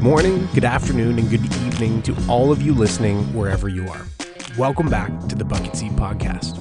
[0.00, 4.06] Good morning, good afternoon, and good evening to all of you listening wherever you are.
[4.56, 6.56] Welcome back to the Bucket Seat Podcast.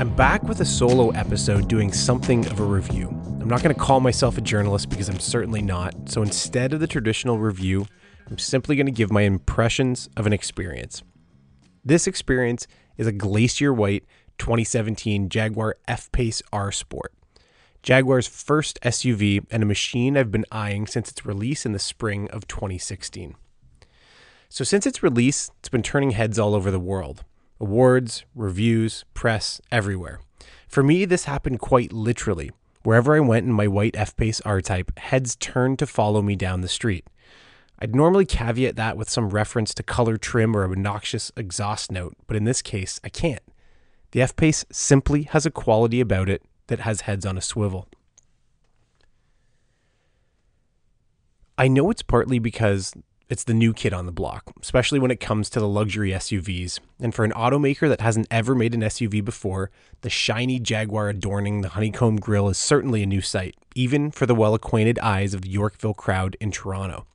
[0.00, 3.06] I'm back with a solo episode doing something of a review.
[3.40, 6.80] I'm not going to call myself a journalist because I'm certainly not, so instead of
[6.80, 7.86] the traditional review,
[8.28, 11.04] I'm simply going to give my impressions of an experience.
[11.84, 14.02] This experience is a Glacier White
[14.38, 17.12] 2017 Jaguar F Pace R Sport.
[17.86, 22.28] Jaguar's first SUV and a machine I've been eyeing since its release in the spring
[22.30, 23.36] of 2016.
[24.48, 27.22] So, since its release, it's been turning heads all over the world
[27.60, 30.18] awards, reviews, press, everywhere.
[30.66, 32.50] For me, this happened quite literally.
[32.82, 36.34] Wherever I went in my white F Pace R Type, heads turned to follow me
[36.34, 37.06] down the street.
[37.78, 42.16] I'd normally caveat that with some reference to color trim or a obnoxious exhaust note,
[42.26, 43.44] but in this case, I can't.
[44.10, 47.88] The F Pace simply has a quality about it that has heads on a swivel.
[51.58, 52.92] I know it's partly because
[53.28, 56.78] it's the new kid on the block, especially when it comes to the luxury SUVs.
[57.00, 59.70] And for an automaker that hasn't ever made an SUV before,
[60.02, 64.34] the shiny Jaguar adorning the honeycomb grille is certainly a new sight, even for the
[64.34, 67.06] well acquainted eyes of the Yorkville crowd in Toronto.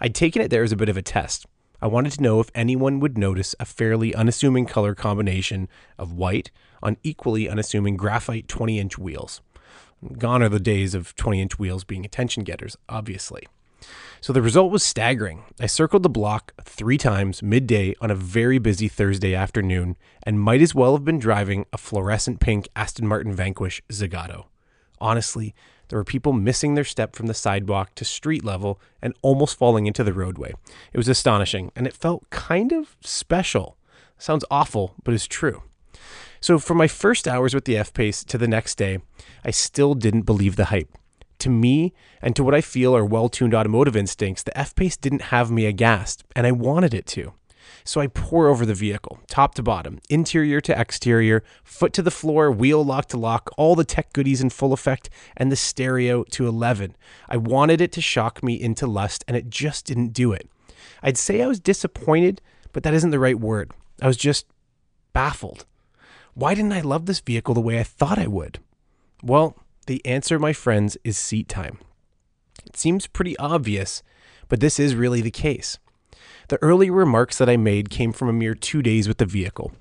[0.00, 1.46] I'd taken it there as a bit of a test.
[1.80, 6.52] I wanted to know if anyone would notice a fairly unassuming color combination of white
[6.82, 9.40] on equally unassuming graphite 20 inch wheels.
[10.18, 13.46] Gone are the days of 20 inch wheels being attention getters, obviously.
[14.20, 15.42] So the result was staggering.
[15.60, 20.62] I circled the block three times midday on a very busy Thursday afternoon and might
[20.62, 24.46] as well have been driving a fluorescent pink Aston Martin Vanquish Zagato.
[25.00, 25.54] Honestly,
[25.88, 29.86] there were people missing their step from the sidewalk to street level and almost falling
[29.86, 30.54] into the roadway.
[30.92, 33.76] It was astonishing and it felt kind of special.
[34.18, 35.64] Sounds awful, but it's true.
[36.42, 38.98] So, from my first hours with the F Pace to the next day,
[39.44, 40.90] I still didn't believe the hype.
[41.38, 44.96] To me, and to what I feel are well tuned automotive instincts, the F Pace
[44.96, 47.34] didn't have me aghast, and I wanted it to.
[47.84, 52.10] So I pour over the vehicle, top to bottom, interior to exterior, foot to the
[52.10, 56.24] floor, wheel lock to lock, all the tech goodies in full effect, and the stereo
[56.24, 56.96] to 11.
[57.28, 60.50] I wanted it to shock me into lust, and it just didn't do it.
[61.04, 62.42] I'd say I was disappointed,
[62.72, 63.70] but that isn't the right word.
[64.00, 64.46] I was just
[65.12, 65.66] baffled.
[66.34, 68.58] Why didn't I love this vehicle the way I thought I would?
[69.22, 69.56] Well,
[69.86, 71.78] the answer, my friends, is seat time.
[72.64, 74.02] It seems pretty obvious,
[74.48, 75.78] but this is really the case.
[76.48, 79.72] The early remarks that I made came from a mere two days with the vehicle.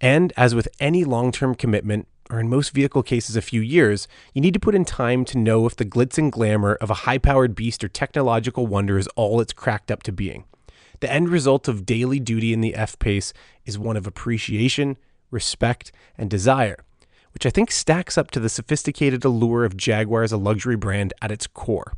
[0.00, 4.06] And as with any long term commitment, or in most vehicle cases a few years,
[4.34, 6.94] you need to put in time to know if the glitz and glamour of a
[6.94, 10.44] high powered beast or technological wonder is all it's cracked up to being.
[11.00, 13.32] The end result of daily duty in the F Pace
[13.64, 14.98] is one of appreciation,
[15.30, 16.84] respect, and desire,
[17.32, 21.12] which I think stacks up to the sophisticated allure of Jaguar as a luxury brand
[21.20, 21.94] at its core.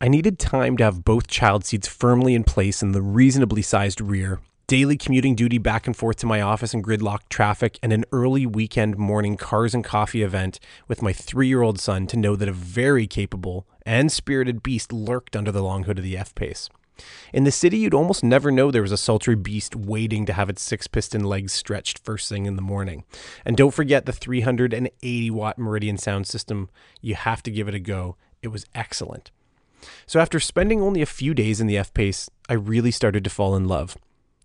[0.00, 4.00] I needed time to have both child seats firmly in place in the reasonably sized
[4.00, 8.04] rear, daily commuting duty back and forth to my office in gridlock traffic, and an
[8.12, 12.36] early weekend morning cars and coffee event with my three year old son to know
[12.36, 16.32] that a very capable and spirited beast lurked under the long hood of the F
[16.34, 16.68] Pace.
[17.32, 20.50] In the city, you'd almost never know there was a sultry beast waiting to have
[20.50, 23.04] its six piston legs stretched first thing in the morning.
[23.44, 26.68] And don't forget the 380 watt Meridian sound system.
[27.00, 28.16] You have to give it a go.
[28.42, 29.30] It was excellent.
[30.06, 33.30] So, after spending only a few days in the F Pace, I really started to
[33.30, 33.96] fall in love.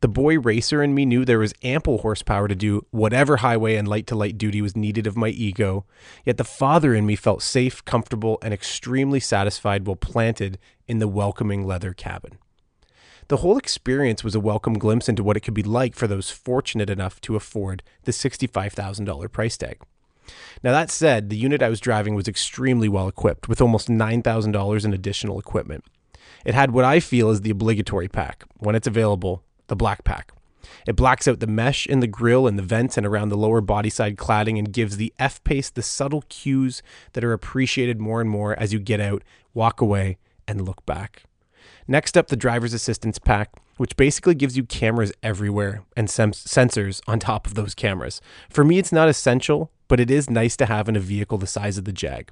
[0.00, 3.88] The boy racer in me knew there was ample horsepower to do whatever highway and
[3.88, 5.86] light to light duty was needed of my ego,
[6.24, 10.56] yet the father in me felt safe, comfortable, and extremely satisfied while planted
[10.86, 12.38] in the welcoming leather cabin.
[13.26, 16.30] The whole experience was a welcome glimpse into what it could be like for those
[16.30, 19.80] fortunate enough to afford the $65,000 price tag.
[20.62, 24.84] Now, that said, the unit I was driving was extremely well equipped with almost $9,000
[24.84, 25.84] in additional equipment.
[26.44, 30.32] It had what I feel is the obligatory pack, when it's available, the black pack.
[30.86, 33.60] It blacks out the mesh in the grille and the vents and around the lower
[33.60, 36.82] body side cladding and gives the F Pace the subtle cues
[37.12, 39.22] that are appreciated more and more as you get out,
[39.54, 41.22] walk away, and look back.
[41.86, 47.00] Next up, the driver's assistance pack, which basically gives you cameras everywhere and sem- sensors
[47.06, 48.20] on top of those cameras.
[48.50, 51.46] For me, it's not essential, but it is nice to have in a vehicle the
[51.46, 52.30] size of the Jag.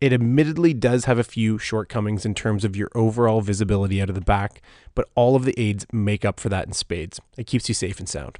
[0.00, 4.14] It admittedly does have a few shortcomings in terms of your overall visibility out of
[4.14, 4.62] the back,
[4.94, 7.20] but all of the aids make up for that in spades.
[7.36, 8.38] It keeps you safe and sound.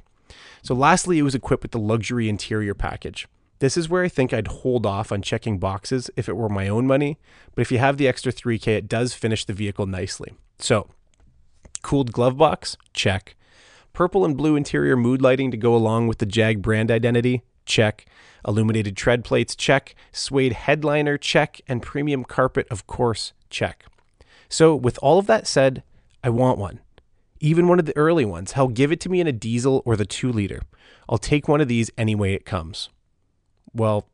[0.63, 3.27] So, lastly, it was equipped with the luxury interior package.
[3.59, 6.67] This is where I think I'd hold off on checking boxes if it were my
[6.67, 7.19] own money,
[7.53, 10.33] but if you have the extra 3K, it does finish the vehicle nicely.
[10.57, 10.87] So,
[11.83, 12.75] cooled glove box?
[12.93, 13.35] Check.
[13.93, 17.43] Purple and blue interior mood lighting to go along with the Jag brand identity?
[17.65, 18.05] Check.
[18.47, 19.55] Illuminated tread plates?
[19.55, 19.95] Check.
[20.11, 21.17] Suede headliner?
[21.17, 21.61] Check.
[21.67, 23.33] And premium carpet, of course?
[23.49, 23.85] Check.
[24.49, 25.83] So, with all of that said,
[26.23, 26.79] I want one.
[27.39, 28.53] Even one of the early ones.
[28.53, 30.61] Hell, give it to me in a diesel or the two liter.
[31.09, 32.89] I'll take one of these any way it comes.
[33.73, 34.07] Well,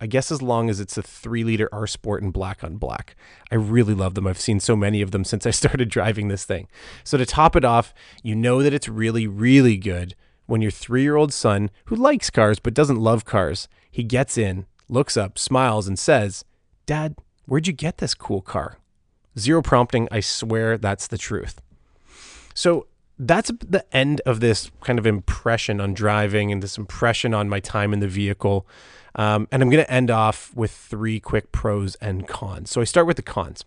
[0.00, 3.16] I guess as long as it's a three liter R Sport in black on black.
[3.50, 4.26] I really love them.
[4.26, 6.68] I've seen so many of them since I started driving this thing.
[7.04, 7.92] So to top it off,
[8.22, 10.14] you know that it's really, really good
[10.48, 14.36] when your three year old son, who likes cars but doesn't love cars, he gets
[14.38, 16.44] in, looks up, smiles, and says,
[16.86, 17.14] Dad,
[17.46, 18.78] where'd you get this cool car?
[19.38, 20.08] Zero prompting.
[20.10, 21.60] I swear that's the truth.
[22.54, 22.86] So
[23.18, 27.60] that's the end of this kind of impression on driving and this impression on my
[27.60, 28.66] time in the vehicle.
[29.14, 32.70] Um, and I'm going to end off with three quick pros and cons.
[32.70, 33.64] So I start with the cons.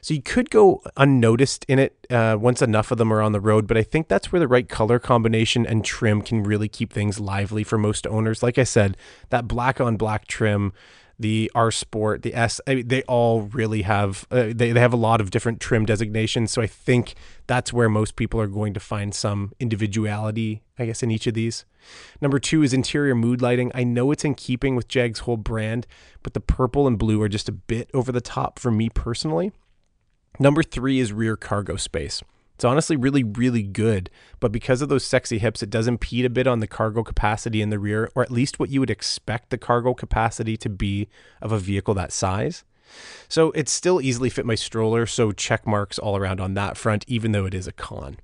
[0.00, 3.40] So you could go unnoticed in it uh, once enough of them are on the
[3.40, 6.92] road, but I think that's where the right color combination and trim can really keep
[6.92, 8.42] things lively for most owners.
[8.42, 8.96] Like I said,
[9.30, 10.72] that black on black trim
[11.22, 14.92] the R Sport, the S, I mean, they all really have uh, they, they have
[14.92, 16.50] a lot of different trim designations.
[16.52, 17.14] So I think
[17.46, 21.34] that's where most people are going to find some individuality, I guess, in each of
[21.34, 21.64] these.
[22.20, 23.72] Number two is interior mood lighting.
[23.74, 25.86] I know it's in keeping with Jag's whole brand,
[26.22, 29.52] but the purple and blue are just a bit over the top for me personally.
[30.38, 32.22] Number three is rear cargo space.
[32.54, 34.08] It's honestly really, really good,
[34.38, 37.60] but because of those sexy hips, it does impede a bit on the cargo capacity
[37.60, 41.08] in the rear, or at least what you would expect the cargo capacity to be
[41.40, 42.64] of a vehicle that size.
[43.28, 47.04] So it still easily fit my stroller, so check marks all around on that front,
[47.08, 48.18] even though it is a con.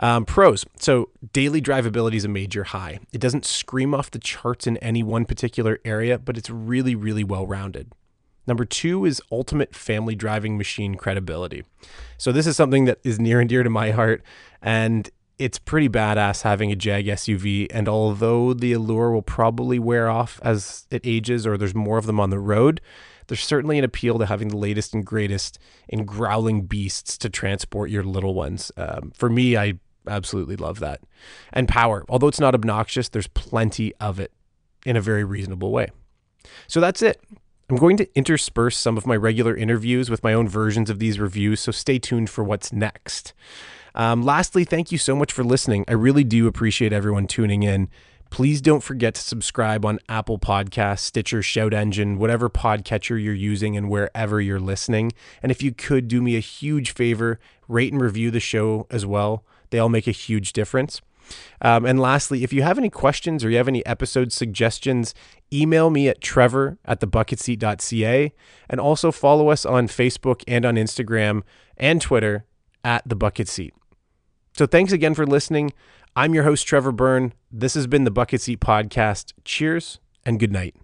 [0.00, 0.64] Um, pros.
[0.78, 3.00] So daily drivability is a major high.
[3.12, 7.24] It doesn't scream off the charts in any one particular area, but it's really, really
[7.24, 7.92] well rounded.
[8.48, 11.64] Number two is ultimate family driving machine credibility.
[12.16, 14.22] So, this is something that is near and dear to my heart.
[14.62, 15.08] And
[15.38, 17.66] it's pretty badass having a Jag SUV.
[17.70, 22.06] And although the allure will probably wear off as it ages or there's more of
[22.06, 22.80] them on the road,
[23.26, 27.90] there's certainly an appeal to having the latest and greatest in growling beasts to transport
[27.90, 28.72] your little ones.
[28.78, 29.74] Um, for me, I
[30.08, 31.02] absolutely love that.
[31.52, 34.32] And power, although it's not obnoxious, there's plenty of it
[34.86, 35.88] in a very reasonable way.
[36.66, 37.20] So that's it.
[37.70, 41.20] I'm going to intersperse some of my regular interviews with my own versions of these
[41.20, 43.34] reviews, so stay tuned for what's next.
[43.94, 45.84] Um, lastly, thank you so much for listening.
[45.86, 47.90] I really do appreciate everyone tuning in.
[48.30, 53.76] Please don't forget to subscribe on Apple Podcasts, Stitcher, Shout Engine, whatever podcatcher you're using,
[53.76, 55.12] and wherever you're listening.
[55.42, 57.38] And if you could do me a huge favor,
[57.68, 59.44] rate and review the show as well.
[59.68, 61.02] They all make a huge difference.
[61.60, 65.14] Um, and lastly, if you have any questions or you have any episode suggestions,
[65.52, 68.32] email me at trevor at thebucketseat.ca
[68.68, 71.42] and also follow us on Facebook and on Instagram
[71.76, 72.44] and Twitter
[72.84, 73.74] at The Bucket Seat.
[74.56, 75.72] So thanks again for listening.
[76.16, 77.32] I'm your host, Trevor Byrne.
[77.50, 79.32] This has been the Bucket Seat Podcast.
[79.44, 80.74] Cheers and good night.